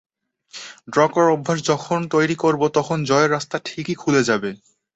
[0.91, 4.49] Draw করার অভ্যাস যখন তৈরি করব, তখন জয়ের রাস্তা ঠিকই খুলে যাবে।